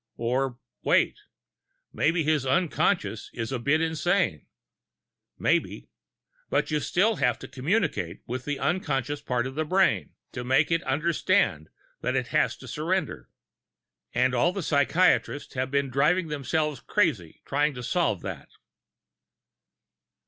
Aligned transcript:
Or 0.17 0.57
wait 0.81 1.19
maybe 1.93 2.23
his 2.23 2.43
unconsciousness 2.43 3.29
is 3.39 3.51
a 3.51 3.59
bit 3.59 3.81
insane. 3.81 4.47
Maybe. 5.37 5.89
But 6.49 6.71
you 6.71 6.79
still 6.79 7.17
have 7.17 7.37
to 7.37 7.47
communicate 7.47 8.23
with 8.25 8.45
that 8.45 8.57
unconscious 8.57 9.21
part 9.21 9.45
of 9.45 9.53
the 9.53 9.63
brain, 9.63 10.15
to 10.31 10.43
make 10.43 10.71
it 10.71 10.81
understand 10.85 11.69
that 12.01 12.15
it 12.15 12.29
has 12.29 12.57
to 12.57 12.67
surrender. 12.67 13.29
And 14.11 14.33
all 14.33 14.51
the 14.51 14.63
psychiatrists 14.63 15.53
have 15.53 15.69
been 15.69 15.91
driving 15.91 16.29
themselves 16.29 16.79
crazy 16.79 17.43
trying 17.45 17.75
to 17.75 17.83
solve 17.83 18.23
that!" 18.23 18.49